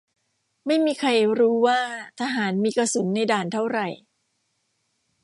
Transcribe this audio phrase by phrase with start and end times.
[0.65, 1.79] ไม่มีใครรู้ว่า
[2.19, 3.87] ทหารมีกระสุนในด่านเท่าไหร่